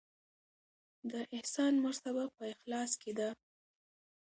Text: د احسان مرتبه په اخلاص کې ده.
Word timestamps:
د 1.11 1.13
احسان 1.35 1.73
مرتبه 1.85 2.23
په 2.35 2.43
اخلاص 2.53 2.91
کې 3.01 3.11
ده. 3.19 3.29